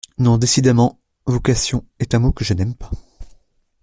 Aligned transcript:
Non, 0.17 0.39
décidément, 0.39 0.99
vocation 1.27 1.85
est 1.99 2.15
un 2.15 2.19
mot 2.19 2.31
que 2.31 2.43
je 2.43 2.55
n'aime 2.55 2.73
pas. 2.73 2.89